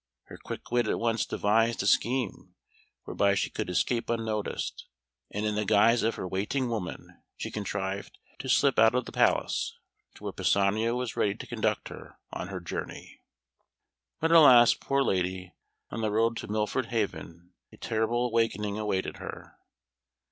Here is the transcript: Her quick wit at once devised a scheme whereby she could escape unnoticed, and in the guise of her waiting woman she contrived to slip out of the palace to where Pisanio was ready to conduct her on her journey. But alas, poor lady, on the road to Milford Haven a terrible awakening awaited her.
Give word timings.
Her 0.23 0.39
quick 0.43 0.71
wit 0.71 0.87
at 0.87 0.97
once 0.97 1.27
devised 1.27 1.83
a 1.83 1.85
scheme 1.85 2.55
whereby 3.03 3.35
she 3.35 3.51
could 3.51 3.69
escape 3.69 4.09
unnoticed, 4.09 4.87
and 5.29 5.45
in 5.45 5.53
the 5.53 5.63
guise 5.63 6.01
of 6.01 6.15
her 6.15 6.27
waiting 6.27 6.69
woman 6.69 7.21
she 7.37 7.51
contrived 7.51 8.17
to 8.39 8.49
slip 8.49 8.79
out 8.79 8.95
of 8.95 9.05
the 9.05 9.11
palace 9.11 9.77
to 10.15 10.23
where 10.23 10.33
Pisanio 10.33 10.95
was 10.95 11.15
ready 11.15 11.35
to 11.35 11.45
conduct 11.45 11.89
her 11.89 12.17
on 12.33 12.47
her 12.47 12.59
journey. 12.59 13.19
But 14.19 14.31
alas, 14.31 14.73
poor 14.73 15.03
lady, 15.03 15.53
on 15.91 16.01
the 16.01 16.09
road 16.09 16.35
to 16.37 16.47
Milford 16.47 16.87
Haven 16.87 17.53
a 17.71 17.77
terrible 17.77 18.25
awakening 18.25 18.79
awaited 18.79 19.17
her. 19.17 19.55